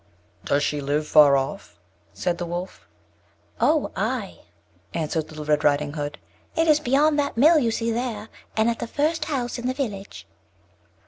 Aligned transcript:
"Does 0.45 0.63
she 0.63 0.81
live 0.81 1.07
far 1.07 1.37
off?" 1.37 1.79
said 2.11 2.39
the 2.39 2.45
Wolf. 2.47 2.87
"Oh! 3.59 3.91
ay," 3.95 4.39
answered 4.95 5.29
Little 5.29 5.45
Red 5.45 5.63
Riding 5.63 5.93
Hood, 5.93 6.17
"it 6.55 6.67
is 6.67 6.79
beyond 6.79 7.19
that 7.19 7.37
mill 7.37 7.59
you 7.59 7.69
see 7.69 7.91
there, 7.91 8.29
at 8.57 8.79
the 8.79 8.87
first 8.87 9.25
house 9.25 9.59
in 9.59 9.67
the 9.67 9.75
village." 9.75 10.25